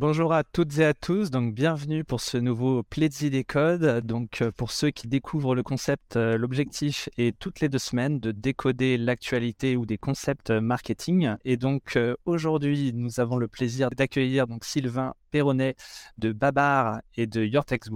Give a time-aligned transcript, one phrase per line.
[0.00, 4.00] Bonjour à toutes et à tous, donc bienvenue pour ce nouveau Pledzi des codes.
[4.06, 8.18] Donc euh, pour ceux qui découvrent le concept, euh, l'objectif est toutes les deux semaines
[8.18, 11.34] de décoder l'actualité ou des concepts euh, marketing.
[11.44, 15.76] Et donc aujourd'hui, nous avons le plaisir d'accueillir donc Sylvain Perronnet
[16.16, 17.90] de Babar et de Yortex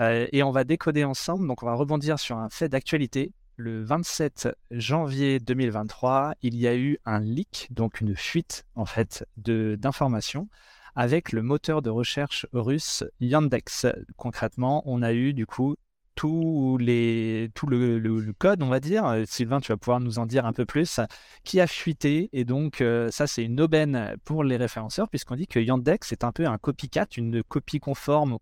[0.00, 1.48] et on va décoder ensemble.
[1.48, 3.32] Donc on va rebondir sur un fait d'actualité.
[3.56, 9.24] Le 27 janvier 2023, il y a eu un leak, donc une fuite en fait
[9.36, 10.48] d'informations
[10.96, 13.86] avec le moteur de recherche russe Yandex.
[14.16, 15.76] Concrètement, on a eu du coup
[16.16, 19.22] tous les, tout le, code, on va dire.
[19.24, 21.00] Sylvain, tu vas pouvoir nous en dire un peu plus,
[21.44, 22.30] qui a fuité.
[22.32, 26.24] Et donc, euh, ça, c'est une aubaine pour les référenceurs, puisqu'on dit que Yandex est
[26.24, 28.38] un peu un copycat, une copie conforme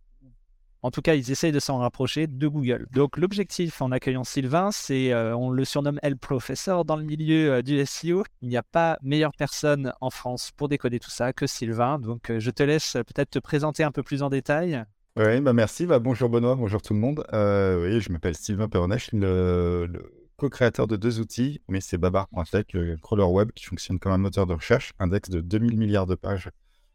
[0.82, 2.86] en tout cas, ils essayent de s'en rapprocher de Google.
[2.92, 7.52] Donc, l'objectif en accueillant Sylvain, c'est, euh, on le surnomme El Professeur dans le milieu
[7.52, 8.24] euh, du SEO.
[8.42, 12.00] Il n'y a pas meilleure personne en France pour décoder tout ça que Sylvain.
[12.00, 14.84] Donc, euh, je te laisse peut-être te présenter un peu plus en détail.
[15.16, 15.86] Oui, bah merci.
[15.86, 17.18] Bah, bonjour Benoît, bonjour tout le monde.
[17.32, 19.88] oui, je m'appelle Sylvain suis le,
[20.36, 24.46] co-créateur de deux outils, mais c'est Babar.tech, le crawler web qui fonctionne comme un moteur
[24.46, 26.50] de recherche, index de 2000 milliards de pages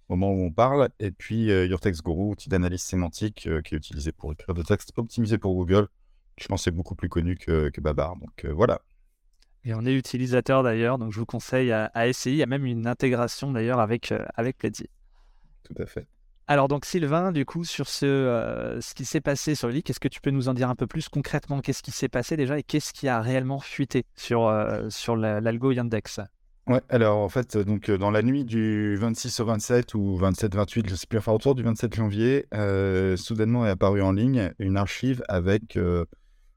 [0.09, 0.89] au moment où on parle.
[0.99, 4.55] Et puis euh, Your Text Guru, outil d'analyse sémantique euh, qui est utilisé pour écrire
[4.55, 5.87] des textes optimisés pour Google.
[6.37, 8.15] Je pense c'est beaucoup plus connu que, Babar.
[8.17, 8.81] Donc euh, voilà.
[9.63, 12.37] Et on est utilisateur d'ailleurs, donc je vous conseille à, essayer.
[12.37, 16.07] Il y a même une intégration d'ailleurs avec, avec Tout à fait.
[16.49, 19.99] Alors donc Sylvain, du coup, sur ce, ce qui s'est passé sur le lit, qu'est-ce
[19.99, 21.59] que tu peux nous en dire un peu plus concrètement?
[21.59, 24.49] Qu'est-ce qui s'est passé déjà et qu'est-ce qui a réellement fuité sur,
[24.89, 26.21] sur l'algo Yandex?
[26.67, 30.95] Ouais, alors en fait, donc dans la nuit du 26 au 27 ou 27-28, je
[30.95, 32.45] sais plus, enfin autour du 27 janvier,
[33.15, 35.79] soudainement est apparue en ligne une archive avec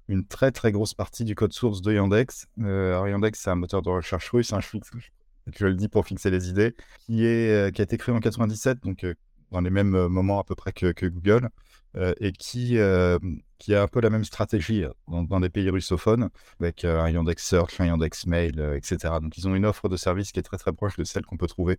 [0.08, 2.48] une très très grosse partie du code source de Yandex.
[2.58, 6.75] Yandex, c'est un moteur de recherche russe, un je le dis pour fixer les idées,
[6.98, 9.06] qui, est, qui a été créé en 97, donc
[9.53, 11.50] dans les mêmes moments à peu près que Google.
[11.97, 13.19] Euh, et qui, euh,
[13.59, 16.31] qui a un peu la même stratégie euh, dans, des pays russophones,
[16.61, 19.15] avec un Yandex Search, un Yandex Mail, etc.
[19.21, 21.37] Donc ils ont une offre de service qui est très très proche de celle qu'on
[21.37, 21.79] peut trouver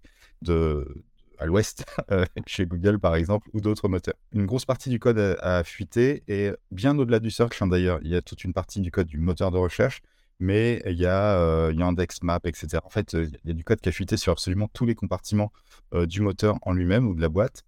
[1.39, 1.85] à l'ouest,
[2.45, 4.15] chez Google par exemple, ou d'autres moteurs.
[4.33, 8.09] Une grosse partie du code a, fuité, et bien au-delà du search hein, d'ailleurs, il
[8.09, 10.01] y a toute une partie du code du moteur de recherche,
[10.39, 12.79] mais il y a Yandex Map, etc.
[12.83, 15.53] En fait, il y a du code qui a fuité sur absolument tous les compartiments
[15.93, 17.63] du moteur en lui-même ou de la boîte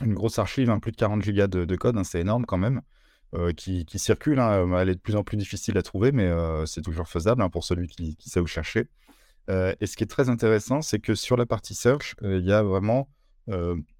[0.00, 2.82] une grosse archive, hein, plus de 40 gigas de, code, hein, c'est énorme quand même,
[3.34, 4.38] euh, qui, circule.
[4.40, 7.48] Hein, elle est de plus en plus difficile à trouver, mais euh, c'est toujours faisable
[7.50, 8.88] pour celui qui, sait où chercher.
[9.50, 12.52] Euh, et ce qui est très intéressant, c'est que sur la partie search, il y
[12.52, 13.08] a vraiment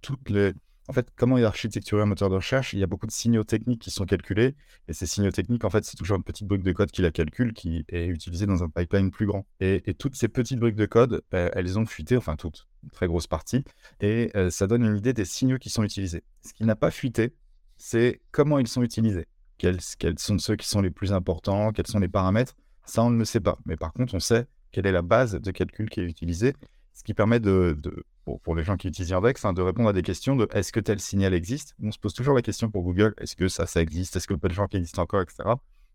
[0.01, 0.53] toutes les,
[0.87, 2.75] en fait, comment est architecturé un moteur de recherche?
[2.75, 4.55] Il y a beaucoup de signaux techniques qui sont calculés.
[4.87, 7.11] Et ces signaux techniques, en fait, c'est toujours une petite brique de code qui la
[7.11, 9.47] calcule, qui est utilisée dans un pipeline plus grand.
[9.61, 13.07] Et, toutes ces petites briques de code, bah, elles ont fuité, enfin toutes, une très
[13.07, 13.65] grosse partie.
[14.01, 16.23] Et euh, ça donne une idée des signaux qui sont utilisés.
[16.45, 17.35] Ce qui n'a pas fuité,
[17.79, 19.27] c'est comment ils sont utilisés.
[19.57, 22.57] Quels, quels sont ceux qui sont les plus importants Quels sont les paramètres?
[22.85, 23.59] Ça, on ne le sait pas.
[23.65, 26.53] Mais par contre, on sait quelle est la base de calcul qui est utilisée,
[26.93, 27.79] ce qui permet de
[28.25, 30.81] pour, les gens qui utilisent Yandex, hein, de répondre à des questions de est-ce que
[30.81, 31.75] tel signal existe?
[31.83, 34.17] On se pose toujours la question pour Google est-ce que ça, ça existe?
[34.17, 35.45] Est-ce que le gens qui existe encore, etc.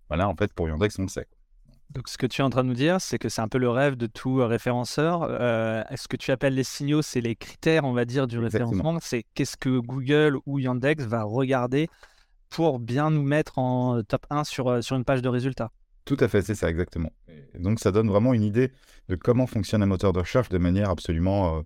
[0.07, 1.27] Voilà, en fait, pour Yandex, on le sait.
[1.91, 3.57] Donc, ce que tu es en train de nous dire, c'est que c'est un peu
[3.57, 5.23] le rêve de tout euh, référenceur.
[5.23, 8.99] Euh, est-ce que tu appelles les signaux C'est les critères, on va dire, du référencement?
[9.01, 11.89] C'est qu'est-ce que Google ou Yandex va regarder
[12.49, 15.71] pour bien nous mettre en top 1 sur, euh, sur une page de résultats?
[16.05, 17.11] Tout à fait, c'est ça, exactement.
[17.57, 18.71] donc, ça donne vraiment une idée
[19.09, 21.63] de comment fonctionne un moteur de recherche de manière absolument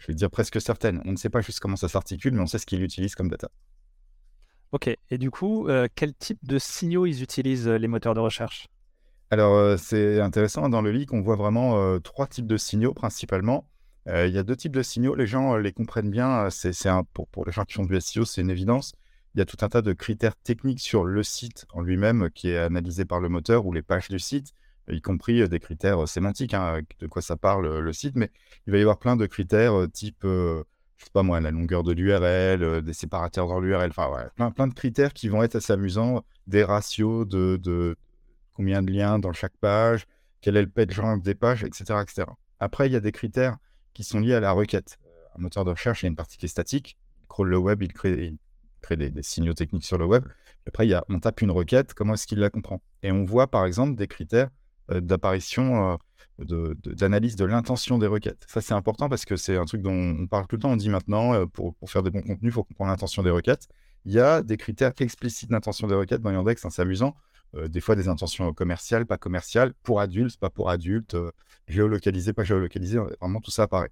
[0.00, 1.00] je vais dire presque certaine.
[1.04, 3.28] On ne sait pas juste comment ça s'articule, mais on sait ce qu'il utilise comme
[3.28, 3.48] data.
[4.72, 8.20] Ok, et du coup, euh, quel type de signaux ils utilisent euh, les moteurs de
[8.20, 8.68] recherche?
[9.30, 13.66] Alors, euh, c'est intéressant, dans le leak, on voit vraiment trois types de signaux principalement.
[14.06, 16.72] Il y a deux types de signaux, les gens les comprennent bien, c'est
[17.12, 18.92] pour, pour les gens qui font du SEO, c'est une évidence.
[19.34, 22.48] Il y a tout un tas de critères techniques sur le site en lui-même qui
[22.48, 24.52] est analysé par le moteur ou les pages du site
[24.92, 28.30] y compris des critères sémantiques, hein, de quoi ça parle le site, mais
[28.66, 30.24] il va y avoir plein de critères type,
[31.00, 34.66] je sais pas moi, la longueur de l'URL, des séparateurs dans l'URL, enfin plein, plein
[34.66, 37.96] de critères qui vont être assez amusants, des ratios de,
[38.52, 40.06] combien de liens dans chaque page,
[40.40, 42.26] quel est le page rank des pages, etc., etc.
[42.58, 43.56] Après, il y a des critères
[43.94, 44.98] qui sont liés à la requête.
[45.36, 47.56] Un moteur de recherche, il y a une partie qui est statique, il crawl le
[47.56, 48.34] web, il crée,
[48.90, 50.24] des, des, signaux techniques sur le web.
[50.66, 52.82] Après, il on tape une requête, comment est-ce qu'il la comprend?
[53.02, 54.59] Et on voit par exemple des critères euh,
[54.90, 55.98] d'apparition,
[56.50, 58.44] euh, d'analyse de, l'intention des requêtes.
[58.48, 60.72] Ça, c'est important parce que c'est un truc dont on parle tout le temps.
[60.72, 63.68] On dit maintenant, euh, pour, faire des bons contenus, il faut comprendre l'intention des requêtes.
[64.04, 67.14] Il y a des critères explicites d'intention des requêtes dans Yandex, hein, c'est amusant.
[67.68, 71.16] des fois des intentions commerciales, pas commerciales, pour adultes, pas pour adultes,
[71.68, 73.90] géolocalisé, pas géolocalisé, vraiment tout ça apparaît.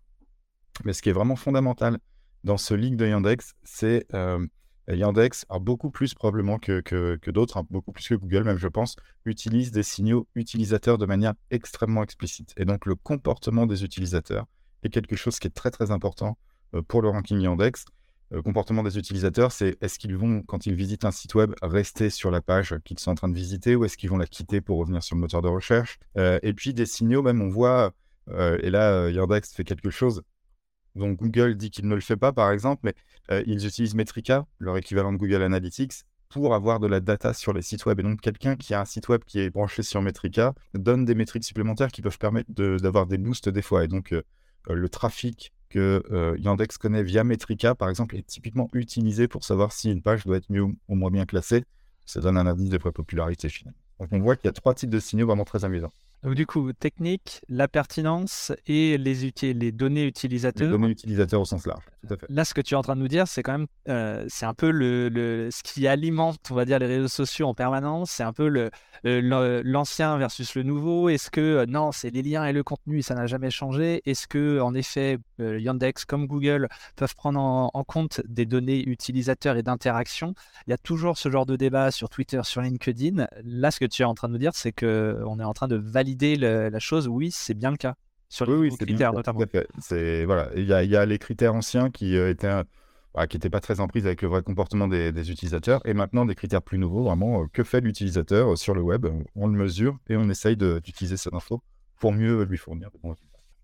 [0.84, 1.98] Mais ce qui est vraiment fondamental
[2.44, 4.06] dans ce leak de Yandex, c'est
[4.88, 9.70] Yandex, beaucoup plus probablement que, d'autres, hein, beaucoup plus que Google même je pense, utilise
[9.70, 12.54] des signaux utilisateurs de manière extrêmement explicite.
[12.56, 14.46] Et donc le comportement des utilisateurs
[14.82, 16.38] est quelque chose qui est très très important
[16.86, 17.84] pour le ranking Yandex.
[18.30, 22.10] Le comportement des utilisateurs, c'est est-ce qu'ils vont, quand ils visitent un site web, rester
[22.10, 24.60] sur la page qu'ils sont en train de visiter ou est-ce qu'ils vont la quitter
[24.60, 25.98] pour revenir sur le moteur de recherche?
[26.16, 27.92] Et puis des signaux, même on voit,
[28.30, 30.22] et là Yandex fait quelque chose
[30.98, 32.94] donc Google dit qu'il ne le fait pas, par exemple, mais
[33.30, 37.52] euh, ils utilisent Metrica, leur équivalent de Google Analytics, pour avoir de la data sur
[37.52, 38.00] les sites web.
[38.00, 41.14] Et donc quelqu'un qui a un site web qui est branché sur Metrica donne des
[41.14, 43.84] métriques supplémentaires qui peuvent permettre d'avoir des boosts des fois.
[43.84, 44.22] Et donc euh,
[44.68, 46.02] euh, le trafic que
[46.38, 50.38] Yandex connaît via Metrica, par exemple, est typiquement utilisé pour savoir si une page doit
[50.38, 51.64] être mieux ou moins bien classée.
[52.06, 53.78] Ça donne un indice de popularité finalement.
[54.00, 55.92] Donc on voit qu'il y a trois types de signaux vraiment très amusants.
[56.24, 60.66] Donc du coup, technique, la pertinence et les, les données utilisateurs.
[60.66, 62.26] Les données utilisateurs au sens large, tout à fait.
[62.28, 64.46] Là, ce que tu es en train de nous dire, c'est quand même, euh, c'est
[64.46, 68.10] un peu le, ce qui alimente, on va dire, les réseaux sociaux en permanence.
[68.10, 68.70] C'est un peu le,
[69.04, 71.08] l'ancien versus le nouveau.
[71.08, 74.02] Est-ce que euh, non, c'est les liens et le contenu, ça n'a jamais changé?
[74.04, 78.86] Est-ce que en effet, euh, Yandex comme Google peuvent prendre en, en compte des données
[78.86, 80.34] utilisateurs et d'interaction
[80.66, 83.26] Il y a toujours ce genre de débat sur Twitter, sur LinkedIn.
[83.44, 85.54] Là, ce que tu es en train de nous dire, c'est que on est en
[85.54, 87.94] train de valider la chose, oui, c'est bien le cas.
[88.28, 89.40] Sur les oui, critères notamment.
[89.80, 92.62] C'est voilà, il y a, y a, les critères anciens qui euh, étaient
[93.14, 96.26] bah, qui n'étaient pas très en prise avec le vrai comportement des, utilisateurs, et maintenant
[96.26, 99.06] des critères plus nouveaux, vraiment, euh, que fait l'utilisateur sur le web?
[99.34, 101.62] On le mesure et on essaye d'utiliser cette info
[101.98, 102.90] pour mieux lui fournir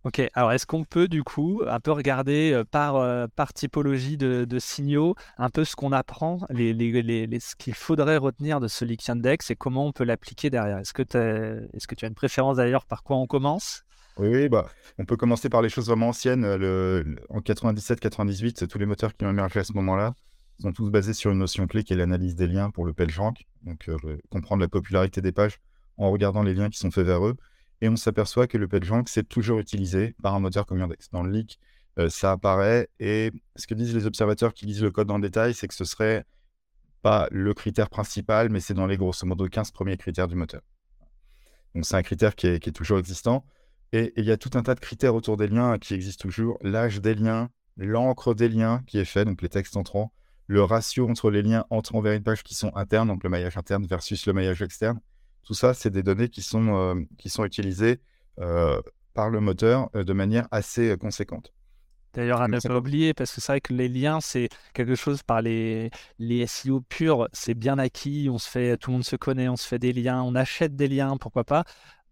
[0.04, 5.14] Ok, alors est-ce qu'on peut du coup un peu regarder par, par typologie de, signaux
[5.38, 9.86] un peu ce qu'on apprend, ce qu'il faudrait retenir de ce Leak Index et comment
[9.86, 10.76] on peut l'appliquer derrière?
[10.76, 13.84] Est-ce que, tu as une préférence d'ailleurs par quoi on commence?
[14.18, 14.66] Oui, bah,
[14.98, 16.44] on peut commencer par les choses vraiment anciennes.
[16.44, 20.14] En 97-98, tous les moteurs qui ont émergé à ce moment-là
[20.60, 23.46] sont tous basés sur une notion clé qui est l'analyse des liens pour le PageRank.
[23.62, 23.88] Donc,
[24.28, 25.60] comprendre la popularité des pages
[25.96, 27.36] en regardant les liens qui sont faits vers eux
[27.84, 31.10] et on s'aperçoit que le PageRank, c'est toujours utilisé par un moteur comme Yandex.
[31.10, 31.60] Dans le leak,
[31.98, 35.22] euh, ça apparaît, et ce que disent les observateurs qui lisent le code dans le
[35.22, 36.24] détail, c'est que ce serait
[37.02, 40.62] pas le critère principal, mais c'est dans les grosso modo 15 premiers critères du moteur.
[41.74, 43.44] Donc c'est un critère qui est, toujours existant.
[43.92, 46.56] Et il y a tout un tas de critères autour des liens qui existent toujours.
[46.62, 50.10] L'âge des liens, l'encre des liens qui est fait, donc les textes entrants,
[50.46, 53.58] le ratio entre les liens entrant vers une page qui sont internes, donc le maillage
[53.58, 55.00] interne versus le maillage externe.
[55.44, 58.00] Tout ça, c'est des données qui sont, euh, qui sont utilisées
[58.40, 58.80] euh,
[59.12, 61.52] par le moteur euh, de manière assez conséquente.
[62.14, 65.22] D'ailleurs, à ne pas oublier, parce que c'est vrai que les liens, c'est quelque chose
[65.24, 69.16] par les, les SEO purs, c'est bien acquis, on se fait, tout le monde se
[69.16, 71.64] connaît, on se fait des liens, on achète des liens, pourquoi pas.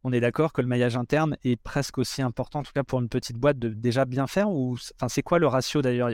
[0.03, 3.01] On est d'accord que le maillage interne est presque aussi important, en tout cas pour
[3.01, 6.11] une petite boîte, de déjà bien faire ou enfin, c'est quoi le ratio d'ailleurs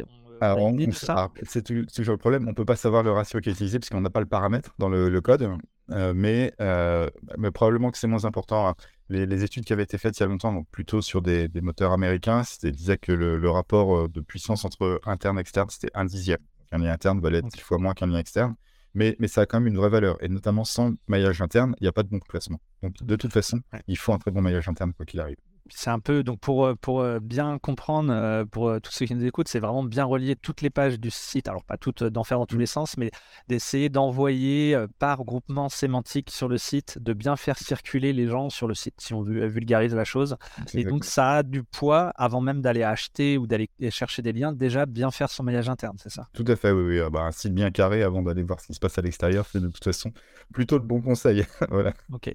[1.43, 3.91] c'est toujours le problème, on ne peut pas savoir le ratio qui est utilisé parce
[3.91, 5.51] qu'on n'a pas le paramètre dans le, code,
[5.89, 8.75] mais, euh, mais, probablement que c'est moins important.
[9.09, 11.93] Les, études qui avaient été faites il y a longtemps, donc plutôt sur des, moteurs
[11.93, 16.41] américains, disaient que le, rapport euh, de puissance entre interne et externe, c'était un dixième.
[16.73, 18.55] Un lien interne valait dix fois moins qu'un lien externe,
[18.95, 20.23] mais, mais ça a quand même une vraie valeur.
[20.23, 22.61] Et notamment sans maillage interne, il n'y a pas de bon placement.
[22.83, 25.37] Donc de toute façon, il faut un très bon maillage interne quoi qu'il arrive
[25.71, 29.15] c'est un peu, donc pour, euh, pour euh, bien comprendre, euh, pour tous ceux qui
[29.15, 32.25] nous écoutent, c'est vraiment bien relier toutes les pages du site, alors pas toutes d'en
[32.25, 32.61] faire dans tous mmh.
[32.61, 33.11] les sens, mais
[33.49, 38.69] d'essayer d'envoyer par groupement sémantique sur le site, de bien faire circuler les gens sur
[38.69, 40.37] le site, si on vulgarise la chose.
[40.75, 44.53] Et donc ça a du poids avant même d'aller acheter ou d'aller chercher des liens,
[44.53, 46.29] déjà bien faire son maillage interne, c'est ça?
[46.33, 46.83] Tout à fait, oui.
[46.83, 47.01] oui.
[47.01, 49.47] Ah bah, un site bien carré avant d'aller voir ce qui se passe à l'extérieur,
[49.51, 50.13] c'est de toute façon
[50.53, 51.47] plutôt de bons conseils.
[51.71, 51.93] voilà.
[52.13, 52.33] Ok.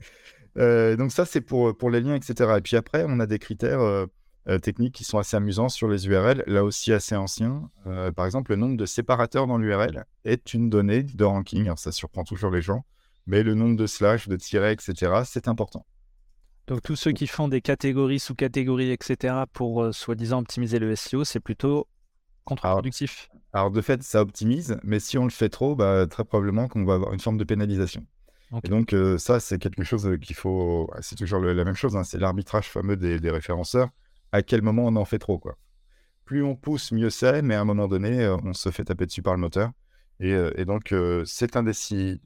[0.58, 2.56] Euh, donc ça, c'est pour, pour les liens, etc.
[2.58, 4.06] Et puis après, on a des critères euh,
[4.48, 7.70] euh, techniques qui sont assez amusants sur les URL, là aussi assez anciens.
[8.16, 11.66] par exemple, le nombre de séparateurs dans l'URL est une donnée de ranking.
[11.66, 12.86] Alors, ça surprend toujours les gens,
[13.26, 15.86] mais le nombre de slash, de tirets, etc., c'est important.
[16.68, 21.42] Donc tous ceux qui font des catégories, sous-catégories, etc., pour soi-disant optimiser le SEO, c'est
[21.42, 21.88] plutôt
[22.46, 23.30] contre-productif.
[23.54, 26.86] Alors, de fait, ça optimise, mais si on le fait trop, bah, très probablement qu'on
[26.86, 28.06] va avoir une forme de pénalisation.
[28.64, 30.90] Et donc, euh, ça, c'est quelque chose euh, qu'il faut.
[31.02, 33.90] C'est toujours la même chose, hein, c'est l'arbitrage fameux des, référenceurs.
[34.32, 35.58] À quel moment on en fait trop, quoi?
[36.26, 39.06] Plus on pousse, mieux c'est, mais à un moment donné, euh, on se fait taper
[39.06, 39.72] dessus par le moteur.
[40.20, 40.96] Et, donc,
[41.26, 41.72] c'est un des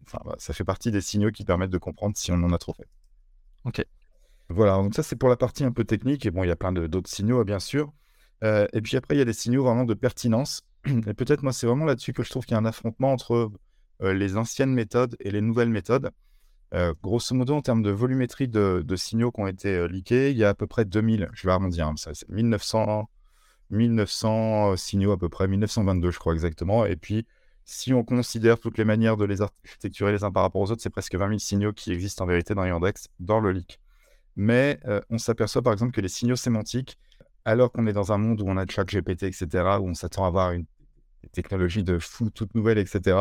[0.05, 2.57] enfin, bah, ça fait partie des signaux qui permettent de comprendre si on en a
[2.59, 2.87] trop fait.
[3.65, 3.83] Ok.
[4.49, 6.23] Voilà, donc ça, c'est pour la partie un peu technique.
[6.27, 7.91] Et bon, il y a plein d'autres signaux, bien sûr.
[8.43, 10.61] et puis après, il y a des signaux vraiment de pertinence.
[11.07, 13.51] Et peut-être, moi, c'est vraiment là-dessus que je trouve qu'il y a un affrontement entre
[14.01, 16.11] les anciennes méthodes et les nouvelles méthodes.
[17.01, 20.49] grosso modo, en termes de volumétrie de, signaux qui ont été leakés, il y a
[20.49, 23.09] à peu près 2000, je vais arrondir, hein, ça, 1900,
[23.71, 26.85] 1900 signaux à peu près, 1922 je crois exactement.
[26.85, 27.25] Et puis,
[27.65, 30.81] si on considère toutes les manières de les architecturer les uns par rapport aux autres,
[30.81, 33.79] c'est presque 20 000 signaux qui existent en vérité dans Yandex, dans le leak.
[34.37, 36.97] Mais on s'aperçoit par exemple que les signaux sémantiques,
[37.43, 39.47] alors qu'on est dans un monde où on a chat GPT, etc.,
[39.81, 40.65] où on s'attend à avoir une
[41.33, 43.17] technologie de fou toute nouvelle, etc.,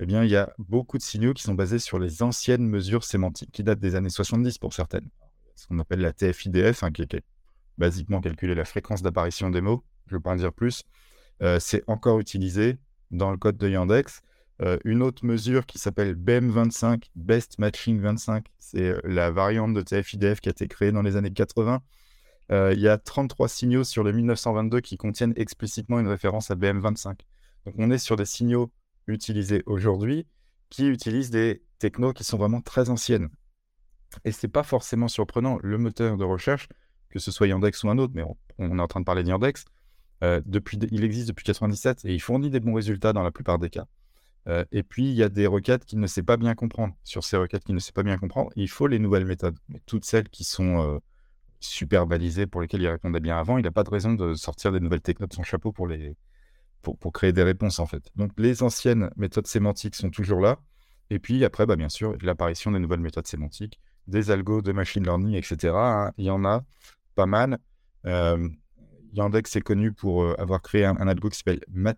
[0.00, 3.04] eh bien, il y a beaucoup de signaux qui sont basés sur les anciennes mesures
[3.04, 5.08] sémantiques qui datent des années 70 pour certaines.
[5.54, 7.22] Ce qu'on appelle la TF-IDF, hein, qui est
[7.78, 10.82] basiquement calculer la fréquence d'apparition des mots, je ne vais pas en dire plus.
[11.42, 12.78] Euh, c'est encore utilisé
[13.10, 14.20] dans le code de Yandex.
[14.62, 19.82] Euh, une autre mesure qui s'appelle BEM25, Best Matching 25, c'est euh, la variante de
[19.82, 21.82] TF-IDF qui a été créée dans les années 80.
[22.50, 27.18] il y a 33 signaux sur le 1922 qui contiennent explicitement une référence à BM25.
[27.66, 28.70] Donc on est sur des signaux
[29.06, 30.26] utilisés aujourd'hui
[30.70, 33.28] qui utilisent des technos qui sont vraiment très anciennes.
[34.24, 35.58] Et c'est pas forcément surprenant.
[35.62, 36.68] Le moteur de recherche,
[37.10, 38.24] que ce soit Yandex ou un autre, mais
[38.58, 39.32] on, est en train de parler de
[40.22, 43.58] euh, depuis, il existe depuis 97 et il fournit des bons résultats dans la plupart
[43.58, 43.86] des cas.
[44.46, 46.94] Euh, et puis, il y a des requêtes qu'il ne sait pas bien comprendre.
[47.02, 49.58] Sur ces requêtes qu'il ne sait pas bien comprendre, il faut les nouvelles méthodes.
[49.68, 50.98] Mais toutes celles qui sont euh,
[51.60, 54.72] super balisées, pour lesquelles il répondait bien avant, il n'a pas de raison de sortir
[54.72, 56.16] des nouvelles techniques de son chapeau pour les,
[56.84, 58.10] pour, créer des réponses en fait.
[58.16, 60.58] Donc les anciennes méthodes sémantiques sont toujours là.
[61.10, 65.02] Et puis après, bah, bien sûr, l'apparition des nouvelles méthodes sémantiques, des algos de machine
[65.02, 65.74] learning, etc.
[65.74, 66.12] Hein.
[66.18, 66.64] il y en a
[67.14, 67.58] pas mal.
[68.06, 68.48] Euh,
[69.14, 71.60] Yandex est connu pour euh, avoir créé un, algo qui s'appelle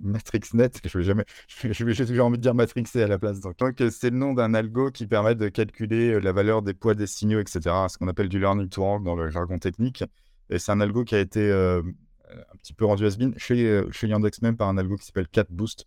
[0.00, 0.70] MatrixNet.
[0.84, 3.40] Je vais jamais, j'ai toujours envie de dire MatrixC à la place.
[3.40, 3.56] Donc,
[3.90, 7.06] c'est le nom d'un algo qui permet de calculer euh, la valeur des poids des
[7.06, 7.60] signaux, etc.
[7.88, 10.04] Ce qu'on appelle du learning to rank dans le jargon technique.
[10.50, 11.50] Et c'est un algo qui a été
[12.52, 15.28] un petit peu rendu has-been chez, euh, chez Yandex même par un algo qui s'appelle
[15.28, 15.86] CatBoost.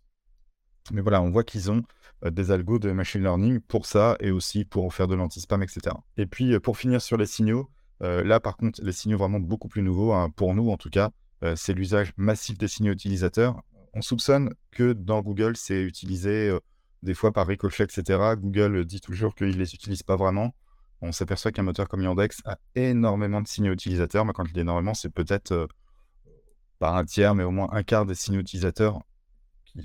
[0.92, 1.82] Mais voilà, on voit qu'ils ont
[2.24, 5.94] euh, des algos de machine learning pour ça et aussi pour faire de l'anti-spam, etc.
[6.16, 9.82] Et puis pour finir sur les signaux, là par contre, les signaux vraiment beaucoup plus
[9.82, 11.10] nouveaux, hein, pour nous en tout cas,
[11.56, 13.60] c'est l'usage massif des signaux utilisateurs.
[13.92, 16.56] On soupçonne que dans Google, c'est utilisé
[17.02, 18.34] des fois par ricochet, etc.
[18.36, 20.54] Google dit toujours qu'il ne les utilise pas vraiment.
[21.00, 24.24] On s'aperçoit qu'un moteur comme Yandex a énormément de signaux utilisateurs.
[24.24, 25.68] Mais quand je dis énormément, c'est peut-être
[26.78, 29.00] par un tiers, mais au moins un quart des signaux utilisateurs,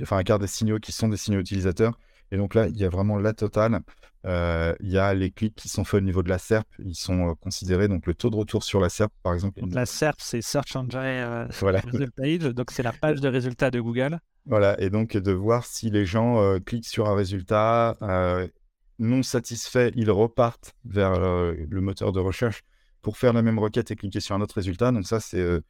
[0.02, 1.98] enfin un quart des signaux qui sont des signaux utilisateurs.
[2.32, 3.82] Et donc là, il y a vraiment la totale.
[4.26, 6.96] Euh, il y a les clics qui sont faits au niveau de la SERP, ils
[6.96, 9.60] sont euh, considérés, donc le taux de retour sur la SERP, par exemple.
[9.70, 11.82] la SERP, c'est Search Engine euh, voilà.
[12.16, 14.20] Page, donc c'est la page de résultats de Google.
[14.46, 17.98] Voilà, et donc de voir si les gens cliquent sur un résultat
[19.00, 22.64] non satisfait, ils repartent vers le moteur de recherche
[23.02, 24.92] pour faire la même requête et cliquer sur un autre résultat.
[24.92, 25.62] Donc ça, c'est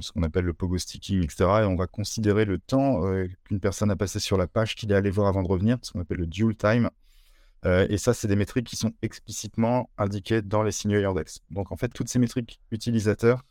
[0.00, 1.44] ce qu'on appelle le pogo sticking, etc.
[1.62, 4.90] Et on va considérer le temps euh, qu'une personne a passé sur la page qu'il
[4.92, 6.90] est allé voir avant de revenir, ce qu'on appelle le dual time.
[7.64, 11.40] Euh, et ça, c'est des métriques qui sont explicitement indiquées dans les signaux Yandex.
[11.50, 13.42] Donc en fait, toutes ces métriques utilisateurs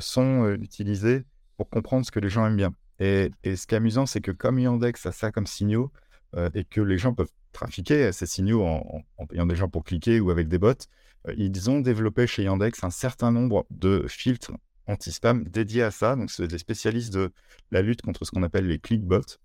[0.00, 1.24] sont utilisées
[1.56, 2.74] pour comprendre ce que les gens aiment bien.
[2.98, 5.90] Et, ce qui est amusant, c'est que comme Yandex a ça comme signaux,
[6.52, 10.30] et que les gens peuvent trafiquer ces signaux en, payant des gens pour cliquer ou
[10.30, 10.74] avec des bots,
[11.38, 14.52] ils ont développé chez Yandex un certain nombre de filtres
[14.88, 16.16] anti-spam dédié à ça.
[16.16, 17.32] Donc, c'est des spécialistes de
[17.70, 19.38] la lutte contre ce qu'on appelle les clickbots,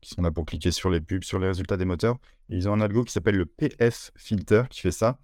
[0.00, 2.18] qui sont là pour cliquer sur les pubs, sur les résultats des moteurs.
[2.48, 5.18] ils ont un algo qui s'appelle le PF filter qui fait ça.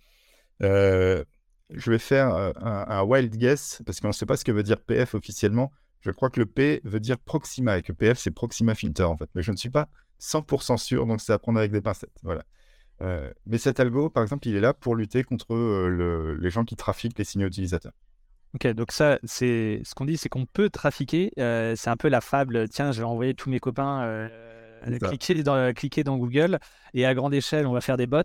[0.63, 1.25] Euh,
[1.71, 4.63] je vais faire euh, un, wild guess parce qu'on ne sait pas ce que veut
[4.63, 5.73] dire PF officiellement.
[6.01, 9.17] Je crois que le P veut dire Proxima et que PF c'est Proxima Filter en
[9.17, 9.29] fait.
[9.35, 9.89] Mais je ne suis pas
[10.21, 12.19] 100% sûr, donc c'est à prendre avec des pincettes.
[12.23, 12.45] Voilà.
[13.03, 15.55] Euh, mais cet algo, par exemple, il est là pour lutter contre
[16.39, 17.93] les gens qui trafiquent les signaux utilisateurs.
[18.55, 21.33] Ok, donc ça, c'est ce qu'on dit, c'est qu'on peut trafiquer.
[21.39, 22.69] Euh, c'est un peu la fable.
[22.69, 24.29] Tiens, je vais envoyer tous mes copains euh,
[25.01, 26.59] cliquer, dans, cliquer dans Google
[26.95, 28.23] et à grande échelle, on va faire des bots.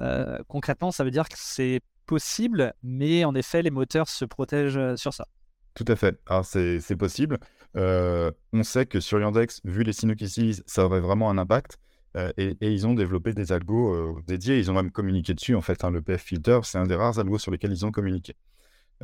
[0.00, 4.96] Euh, concrètement, ça veut dire que c'est possible, mais en effet, les moteurs se protègent
[4.96, 5.26] sur ça.
[5.74, 6.18] Tout à fait.
[6.26, 7.38] Alors, c'est possible.
[7.74, 11.78] on sait que sur Yandex, vu les signaux qu'ils utilisent, ça aurait vraiment un impact.
[12.38, 14.58] Et, ils ont développé des algos dédiés.
[14.58, 15.56] Ils ont même communiqué dessus.
[15.56, 17.90] En fait, hein, le PF Filter, c'est un des rares algos sur lesquels ils ont
[17.90, 18.34] communiqué.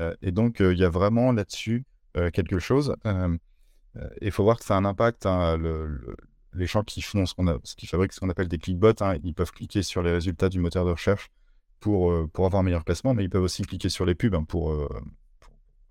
[0.00, 1.84] Euh, et donc, euh, il y a vraiment là-dessus
[2.16, 2.96] euh, quelque chose.
[4.20, 5.26] Il faut voir que ça a un impact.
[5.26, 5.58] Hein,
[6.52, 9.02] les gens qui font ce, qu'on a, ce qui fabriquent ce qu'on appelle des clickbots,
[9.02, 11.30] hein, ils peuvent cliquer sur les résultats du moteur de recherche
[11.78, 14.76] pour, avoir un meilleur classement, mais ils peuvent aussi cliquer sur les pubs hein, pour,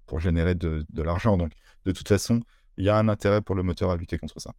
[0.06, 1.38] pour, générer de, de l'argent.
[1.38, 1.52] Donc,
[1.86, 2.42] de toute façon,
[2.78, 4.54] il y a un intérêt pour le moteur à lutter contre ça.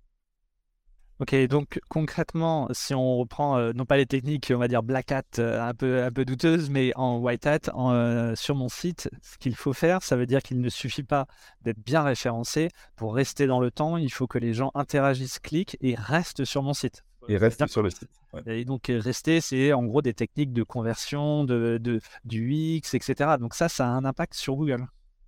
[1.20, 5.12] Ok, donc concrètement, si on reprend euh, non pas les techniques, on va dire black
[5.12, 9.10] hat euh, un peu un peu douteuses, mais en white hat, euh, sur mon site,
[9.20, 11.26] ce qu'il faut faire, ça veut dire qu'il ne suffit pas
[11.60, 13.98] d'être bien référencé pour rester dans le temps.
[13.98, 17.04] Il faut que les gens interagissent, cliquent et restent sur mon site.
[17.28, 18.08] Et rester sur le site.
[18.46, 23.36] Et donc, rester, c'est en gros des techniques de conversion, de, de, du UX, etc.
[23.38, 24.86] Donc, ça, ça a un impact sur Google.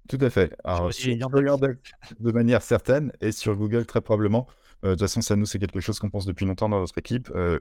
[0.08, 0.56] Tout à fait.
[0.64, 4.46] Alors, sur de manière certaine et sur Google très probablement.
[4.84, 6.98] Euh, de toute façon, ça nous, c'est quelque chose qu'on pense depuis longtemps dans notre
[6.98, 7.30] équipe.
[7.34, 7.58] Euh,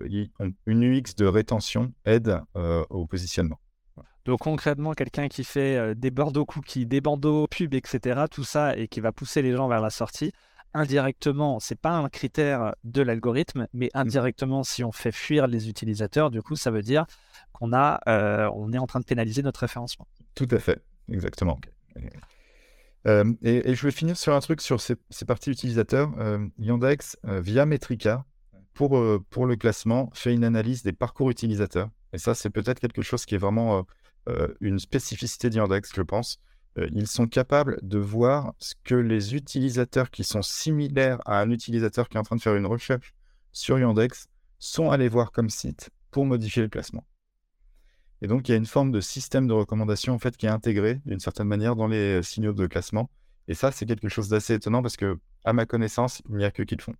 [0.65, 3.59] une UX de rétention aide euh, au positionnement.
[4.25, 8.87] Donc concrètement, quelqu'un qui fait des Bordeaux cookies, des bandeaux pubs, etc., tout ça, et
[8.87, 10.31] qui va pousser les gens vers la sortie,
[10.75, 13.97] indirectement, c'est pas un critère de l'algorithme, mais mmh.
[13.97, 17.07] indirectement, si on fait fuir les utilisateurs, du coup, ça veut dire
[17.51, 17.99] qu'on a,
[18.53, 20.05] on est en train de pénaliser notre référencement.
[20.35, 21.59] Tout à fait, exactement.
[23.07, 26.11] Euh, et, je vais finir sur un truc sur ces, parties utilisateurs.
[26.19, 28.25] Euh, Yandex, euh, via Metrica,
[28.73, 31.89] pour, pour le classement, fait une analyse des parcours utilisateurs.
[32.13, 33.85] Et ça, c'est peut-être quelque chose qui est vraiment
[34.61, 36.39] une spécificité d'Yandex, je pense.
[36.77, 42.07] ils sont capables de voir ce que les utilisateurs qui sont similaires à un utilisateur
[42.07, 43.13] qui est en train de faire une recherche
[43.51, 44.27] sur Yandex
[44.57, 47.05] sont allés voir comme site pour modifier le classement.
[48.21, 50.49] Et donc, il y a une forme de système de recommandation en fait qui est
[50.49, 53.09] intégré d'une certaine manière dans les euh, signaux de classement.
[53.47, 56.51] Et ça, c'est quelque chose d'assez étonnant parce que, à ma connaissance, il n'y a
[56.51, 56.93] que qui le font.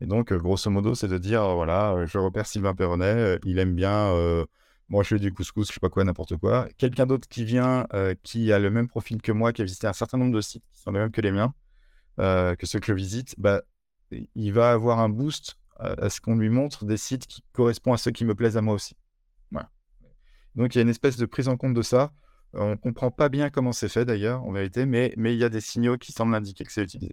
[0.00, 3.58] Et donc, euh, grosso modo, c'est de dire voilà, euh, je repère Sylvain Perronnet, il
[3.58, 4.14] aime bien,
[4.88, 6.66] moi je fais du couscous, je sais pas quoi, n'importe quoi.
[6.78, 7.86] Quelqu'un d'autre qui vient,
[8.22, 10.64] qui a le même profil que moi, qui a visité un certain nombre de sites
[10.72, 11.52] qui sont les mêmes que les miens,
[12.16, 13.62] que ceux que je visite, bah,
[14.10, 17.98] il va avoir un boost à ce qu'on lui montre des sites qui correspondent à
[17.98, 18.96] ceux qui me plaisent à moi aussi.
[20.54, 22.12] Donc il y a une espèce de prise en compte de ça.
[22.54, 25.44] On ne comprend pas bien comment c'est fait d'ailleurs, en vérité, mais, mais il y
[25.44, 27.12] a des signaux qui semblent indiquer que c'est utilisé.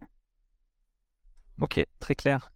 [1.60, 2.52] Ok, très clair.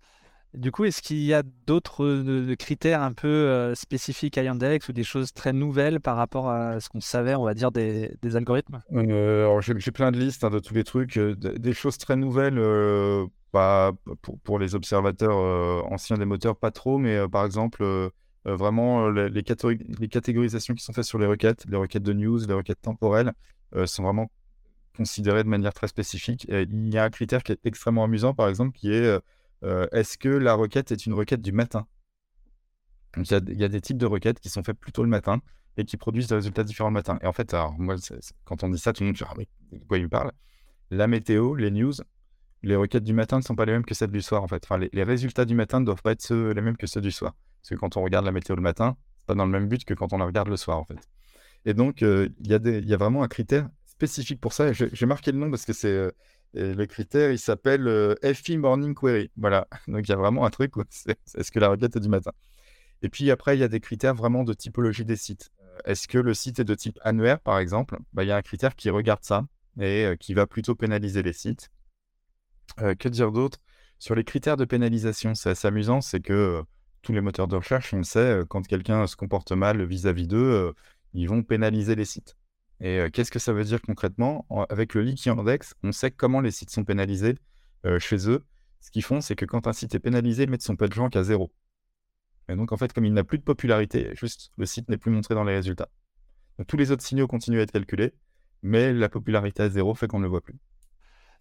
[0.55, 4.89] Du coup, est-ce qu'il y a d'autres euh, critères un peu euh, spécifiques à Yandex
[4.89, 8.17] ou des choses très nouvelles par rapport à ce qu'on savait, on va dire, des,
[8.33, 8.81] algorithmes?
[8.93, 11.19] Euh, J'ai plein de listes hein, de tous les trucs.
[11.19, 12.59] des choses très nouvelles,
[13.51, 13.91] pas
[14.23, 15.37] pour, pour, les observateurs
[15.91, 17.83] anciens des moteurs, pas trop, mais par exemple,
[18.49, 22.39] euh, vraiment, euh, les, catégorisations qui sont faites sur les requêtes, les requêtes de news,
[22.47, 23.33] les requêtes temporelles,
[23.75, 24.31] euh, sont vraiment
[24.97, 26.47] considérées de manière très spécifique.
[26.49, 29.19] il y a un critère qui est extrêmement amusant, par exemple, qui est
[29.91, 31.87] est-ce que la requête est une requête du matin?
[33.17, 33.23] Il
[33.57, 35.41] y, a, des types de requêtes qui sont faites plutôt le matin
[35.77, 37.17] et qui produisent des résultats différents le matin.
[37.21, 37.95] Et en fait, alors, moi,
[38.45, 40.31] quand on dit ça, tout le monde dit ah, mais de quoi il me parle?
[40.91, 41.93] La météo, les news,
[42.63, 44.63] les requêtes du matin ne sont pas les mêmes que celles du soir, en fait.
[44.65, 47.11] Enfin, les, les résultats du matin ne doivent pas être les mêmes que ceux du
[47.11, 47.33] soir.
[47.61, 49.85] Parce que quand on regarde la météo le matin, c'est pas dans le même but
[49.85, 50.99] que quand on la regarde le soir, en fait.
[51.65, 54.71] Et donc, euh, il y, a vraiment un critère spécifique pour ça.
[54.73, 56.11] J'ai marqué le nom parce que c'est euh,
[56.53, 59.29] le critère, il s'appelle euh, FI Morning Query.
[59.37, 59.67] Voilà.
[59.87, 60.73] Donc, il y a vraiment un truc,
[61.35, 62.31] est-ce que la requête est du matin
[63.01, 65.51] Et puis après, il y a des critères vraiment de typologie des sites.
[65.85, 67.97] Est-ce que le site est de type annuaire, par exemple?
[68.13, 69.45] Bah, Il y a un critère qui regarde ça
[69.79, 71.69] et qui va plutôt pénaliser les sites.
[72.77, 73.59] que dire d'autre?
[73.97, 76.63] Sur les critères de pénalisation, c'est assez amusant, c'est que
[77.01, 80.73] tous les moteurs de recherche, on le sait, quand quelqu'un se comporte mal vis-à-vis d'eux,
[81.13, 82.35] ils vont pénaliser les sites.
[82.81, 84.45] Et qu'est-ce que ça veut dire concrètement?
[84.69, 87.35] Avec le Leaky Index, on sait comment les sites sont pénalisés
[87.99, 88.45] chez eux.
[88.81, 91.23] Ce qu'ils font, c'est que quand un site est pénalisé, ils mettent son PageRank à
[91.23, 91.51] zéro.
[92.47, 95.11] Et donc, en fait, comme il n'a plus de popularité, juste le site n'est plus
[95.11, 95.89] montré dans les résultats.
[96.67, 98.13] tous les autres signaux continuent à être calculés,
[98.63, 100.55] mais la popularité à zéro fait qu'on ne le voit plus.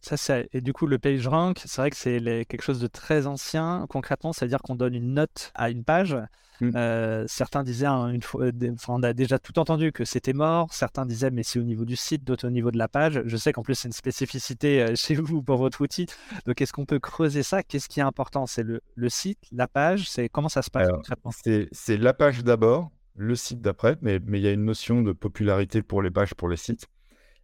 [0.01, 3.27] Ça, et du coup, le page rank, c'est vrai que c'est quelque chose de très
[3.27, 3.87] ancien.
[3.89, 6.17] Concrètement, c'est-à-dire qu'on donne une note à une page.
[6.61, 6.71] Mmh.
[6.75, 8.51] Euh, certains disaient, une fois,
[8.89, 10.73] on a déjà tout entendu que c'était mort.
[10.73, 13.23] Certains disaient, mais c'est au niveau du site, d'autres au niveau de la page.
[13.25, 16.07] Je sais qu'en plus, c'est une spécificité euh, chez vous pour votre outil.
[16.47, 17.63] Donc, est-ce qu'on peut creuser ça?
[17.63, 18.47] Qu'est-ce qui est important?
[18.47, 21.33] C'est le, site, la page C'est comment ça se passe concrètement?
[21.73, 25.13] C'est la page d'abord, le site d'après, mais, mais il y a une notion de
[25.13, 26.87] popularité pour les pages, pour les sites.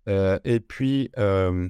[0.09, 1.69] Euh, et puis, euh,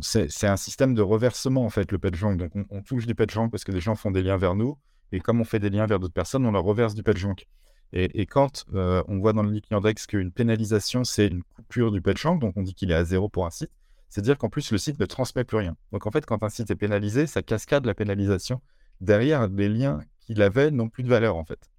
[0.00, 2.38] c'est un système de reversement en fait le PageRank.
[2.38, 4.78] Donc on, touche du PageRank parce que des gens font des liens vers nous
[5.12, 7.46] et comme on fait des liens vers d'autres personnes, on leur reverse du PageRank.
[7.92, 11.92] Et, et quand euh, on voit dans le Leaky Index qu'une pénalisation c'est une coupure
[11.92, 13.70] du PageRank, donc on dit qu'il est à zéro pour un site,
[14.08, 15.76] c'est-à-dire qu'en plus le site ne transmet plus rien.
[15.92, 18.60] Donc en fait quand un site est pénalisé, ça cascade la pénalisation
[19.00, 21.70] derrière les liens qu'il avait n'ont plus de valeur en fait.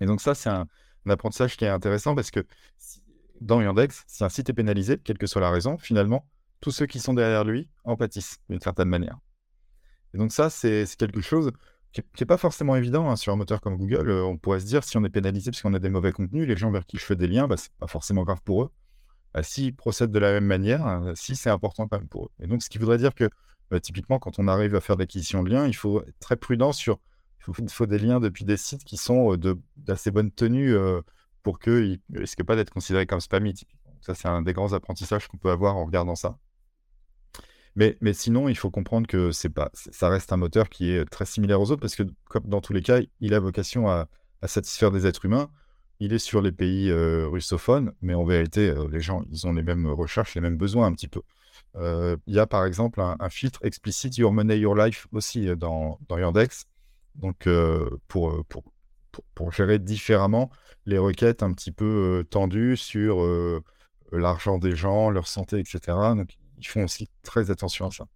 [0.00, 0.66] Et donc ça c'est un,
[1.08, 2.44] apprentissage qui est intéressant parce que
[3.40, 6.26] dans Yandex, si un site est pénalisé, quelle que soit la raison, finalement,
[6.60, 9.18] tous ceux qui sont derrière lui en pâtissent d'une certaine manière.
[10.14, 11.52] Et donc ça, c'est quelque chose
[11.92, 14.10] qui n'est pas forcément évident hein, sur un moteur comme Google.
[14.10, 16.46] Euh, on pourrait se dire, si on est pénalisé parce qu'on a des mauvais contenus,
[16.46, 18.70] les gens vers qui je fais des liens, bah, c'est pas forcément grave pour eux.
[19.34, 22.30] Bah, S'ils procèdent de la même manière, euh, si c'est important quand même pour eux.
[22.40, 23.28] Et donc, ce qui voudrait dire que,
[23.70, 26.72] bah, typiquement, quand on arrive à faire l'acquisition de liens, il faut être très prudent
[26.72, 26.98] sur...
[27.46, 30.76] Il faut, des liens depuis des sites qui sont euh, d'assez bonne tenue
[31.48, 33.54] pour qu'ils ne risquent pas d'être considérés comme spammy.
[34.02, 36.36] Ça, c'est un des grands apprentissages qu'on peut avoir en regardant ça.
[37.74, 41.06] Mais, mais sinon, il faut comprendre que c'est pas, ça reste un moteur qui est
[41.06, 44.08] très similaire aux autres parce que, comme dans tous les cas, il a vocation à,
[44.46, 45.48] satisfaire des êtres humains.
[46.00, 49.86] Il est sur les pays russophones, mais en vérité, les gens, ils ont les mêmes
[49.86, 51.22] recherches, les mêmes besoins un petit peu.
[51.76, 56.18] Il y a par exemple un, filtre explicite Your Money, Your Life aussi dans, dans
[56.18, 56.66] Yandex.
[57.14, 57.48] Donc,
[58.06, 58.64] pour, pour,
[59.34, 60.50] pour, gérer différemment
[60.88, 63.22] les requêtes un petit peu tendues sur
[64.12, 65.96] l'argent des gens, leur santé, etc.
[66.16, 68.06] Donc, ils font aussi très attention à ça.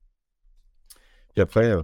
[1.37, 1.75] Et après,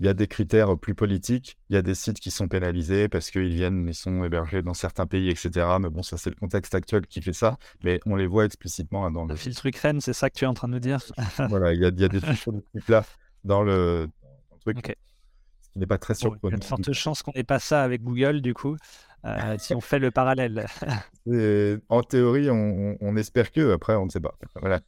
[0.00, 1.56] il y a des critères plus politiques.
[1.70, 4.74] Il y a des sites qui sont pénalisés parce qu'ils viennent, ils sont hébergés dans
[4.74, 5.50] certains pays, etc.
[5.80, 7.58] Mais bon, ça, c'est le contexte actuel qui fait ça.
[7.82, 9.30] Mais on les voit explicitement dans le.
[9.30, 11.00] Le filtre Ukraine, c'est ça que tu es en train de nous dire?
[11.48, 13.04] Voilà, il y a, il y a des filtres de ce type-là
[13.44, 14.08] dans le,
[14.60, 14.78] truc.
[15.62, 16.40] Ce qui n'est pas très surprenant.
[16.44, 18.76] il y a de fortes chances qu'on n'ait pas ça avec Google, du coup.
[19.24, 20.66] Euh, si on fait le parallèle.
[21.88, 24.34] en théorie, on, on, espère que, après, on ne sait pas.
[24.60, 24.80] Voilà.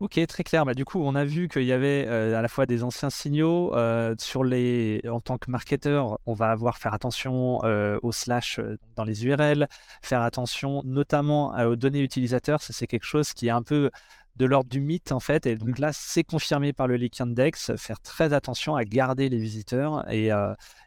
[0.00, 0.66] Ok, très clair.
[0.66, 3.10] Bah, du coup, on a vu qu'il y avait euh, à la fois des anciens
[3.10, 3.74] signaux.
[3.74, 5.00] Euh, sur les...
[5.08, 7.58] En tant que marketeur, on va avoir faire attention
[8.02, 8.60] aux slash
[8.96, 9.68] dans les URL,
[10.02, 12.60] faire attention notamment aux données utilisateurs.
[12.60, 13.90] Ça, c'est quelque chose qui est un peu
[14.36, 15.46] de l'ordre du mythe en fait.
[15.46, 17.72] Et donc là, c'est confirmé par le Leak Index.
[17.76, 20.30] Faire très attention à garder les visiteurs et,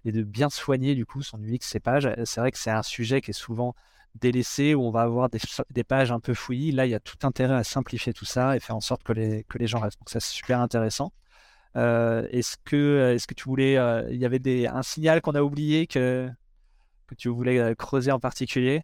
[0.06, 2.10] et de bien soigner du coup son UX, ses pages.
[2.26, 3.74] C'est vrai que c'est un sujet qui est souvent
[4.20, 6.72] délaissé où on va avoir des, pages un peu fouillies.
[6.72, 9.14] Là, il y a tout intérêt à simplifier tout ça et faire en sorte que
[9.14, 10.00] les, que les gens restent.
[10.00, 11.14] Donc ça, c'est super intéressant.
[11.76, 15.36] Euh, est-ce que, est que tu voulais, euh, il y avait des, un signal qu'on
[15.36, 16.30] a oublié que,
[17.08, 18.84] que tu voulais euh, creuser en particulier?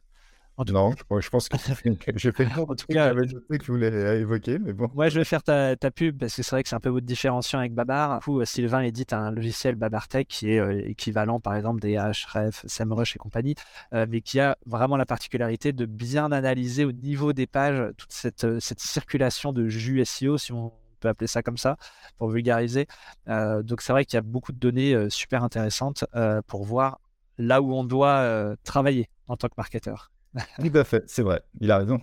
[0.60, 1.58] Non, je, pense que
[2.16, 3.26] j'ai fait en tout cas, que
[3.64, 4.88] je voulais évoquer, mais bon.
[4.94, 7.06] Moi, je vais faire ta, pub parce que c'est vrai que c'est un peu votre
[7.06, 8.20] différenciant avec Babar.
[8.20, 11.98] Du coup, euh, Sylvain édite un logiciel BabarTech qui est euh, équivalent, par exemple, des
[11.98, 13.56] Href, SEMrush et compagnie,
[13.94, 18.12] euh, mais qui a vraiment la particularité de bien analyser au niveau des pages toute
[18.12, 21.78] cette, cette circulation de jus SEO, si on peut appeler ça comme ça,
[22.18, 22.88] pour vulgariser.
[23.28, 26.06] donc, c'est vrai qu'il y a beaucoup de données super intéressantes
[26.48, 27.00] pour voir
[27.38, 30.13] là où on doit travailler en tant que marketeur.
[30.60, 32.00] Tout à fait, c'est vrai, il a raison.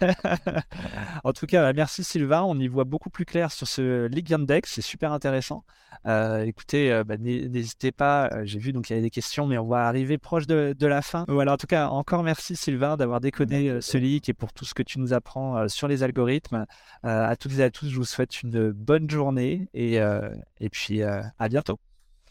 [1.24, 2.42] en tout cas, bah, merci Sylvain.
[2.42, 4.72] On y voit beaucoup plus clair sur ce League Index.
[4.74, 5.64] C'est super intéressant.
[6.06, 8.28] Euh, écoutez, euh, bah, n'hésitez pas.
[8.32, 10.74] Euh, j'ai vu donc il y avait des questions, mais on va arriver proche de,
[10.80, 11.24] la fin.
[11.28, 14.74] Voilà, en tout cas, encore merci Sylvain d'avoir décodé ce leak et pour tout ce
[14.74, 16.66] que tu nous apprends sur les algorithmes.
[17.02, 21.48] à toutes et à tous, je vous souhaite une bonne journée et, et puis à
[21.48, 21.78] bientôt.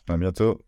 [0.10, 0.62] À bientôt.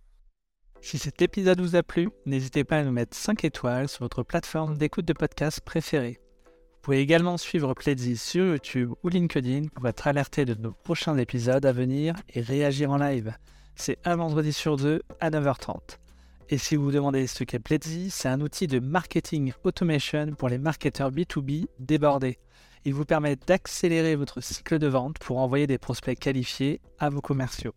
[0.84, 4.22] Si cet épisode vous a plu, n'hésitez pas à nous mettre 5 étoiles sur votre
[4.22, 6.20] plateforme d'écoute de podcast préférée.
[6.46, 11.18] Vous pouvez également suivre Pledzi sur YouTube ou LinkedIn pour être alerté de nos prochains
[11.18, 13.34] épisodes à venir et réagir en live.
[13.78, 15.78] C'est un vendredi sur deux à 9h30.
[16.50, 20.50] Et si vous vous demandez ce qu'est Pledzi, c'est un outil de marketing automation pour
[20.50, 22.40] les marketeurs B2B débordés.
[22.84, 27.22] Il vous permet d'accélérer votre cycle de vente pour envoyer des prospects qualifiés à vos
[27.22, 27.74] commerciaux.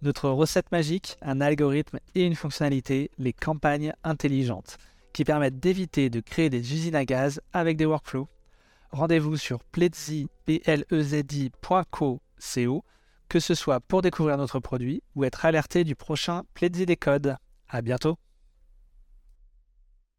[0.00, 4.78] Notre recette magique, un algorithme et une fonctionnalité, les campagnes intelligentes,
[5.12, 8.28] qui permettent d'éviter de créer des usines à gaz avec des workflows.
[8.92, 10.50] Rendez-vous sur plezi.co,
[13.28, 17.36] que ce soit pour découvrir notre produit ou être alerté du prochain Pledzi des codes.
[17.68, 18.18] À bientôt!